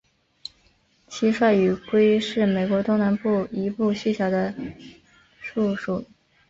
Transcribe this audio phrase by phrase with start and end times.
[1.09, 4.51] 蟋蟀雨蛙是美国东南部一种细小的
[5.39, 6.03] 树蟾。